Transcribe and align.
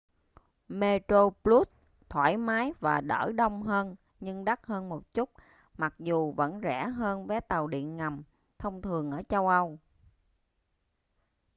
metroplus 0.69 1.65
thoải 2.09 2.37
mái 2.37 2.73
và 2.79 3.01
đỡ 3.01 3.31
đông 3.35 3.63
hơn 3.63 3.95
nhưng 4.19 4.45
đắt 4.45 4.59
hơn 4.65 4.89
một 4.89 5.13
chút 5.13 5.29
mặc 5.77 5.93
dù 5.99 6.31
vẫn 6.31 6.59
rẻ 6.63 6.87
hơn 6.95 7.27
vé 7.27 7.39
tàu 7.39 7.67
điện 7.67 7.97
ngầm 7.97 8.21
thông 8.57 8.81
thường 8.81 9.11
ở 9.11 9.21
châu 9.29 9.47
âu 9.47 9.79